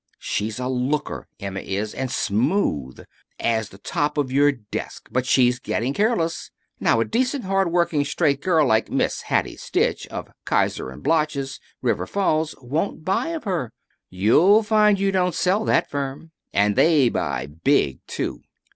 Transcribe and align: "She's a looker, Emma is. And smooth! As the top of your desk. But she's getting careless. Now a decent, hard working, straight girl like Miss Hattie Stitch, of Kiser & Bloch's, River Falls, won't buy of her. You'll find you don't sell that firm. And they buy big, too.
"She's 0.17 0.57
a 0.57 0.67
looker, 0.67 1.27
Emma 1.39 1.59
is. 1.59 1.93
And 1.93 2.09
smooth! 2.09 3.01
As 3.39 3.69
the 3.69 3.77
top 3.77 4.17
of 4.17 4.31
your 4.31 4.51
desk. 4.51 5.07
But 5.11 5.27
she's 5.27 5.59
getting 5.59 5.93
careless. 5.93 6.49
Now 6.79 7.01
a 7.01 7.05
decent, 7.05 7.43
hard 7.43 7.71
working, 7.71 8.03
straight 8.03 8.41
girl 8.41 8.65
like 8.65 8.89
Miss 8.89 9.21
Hattie 9.21 9.57
Stitch, 9.57 10.07
of 10.07 10.31
Kiser 10.43 10.87
& 11.01 11.03
Bloch's, 11.03 11.59
River 11.83 12.07
Falls, 12.07 12.55
won't 12.63 13.05
buy 13.05 13.27
of 13.27 13.43
her. 13.43 13.73
You'll 14.09 14.63
find 14.63 14.99
you 14.99 15.11
don't 15.11 15.35
sell 15.35 15.63
that 15.65 15.87
firm. 15.87 16.31
And 16.51 16.75
they 16.75 17.07
buy 17.07 17.45
big, 17.45 17.99
too. 18.07 18.41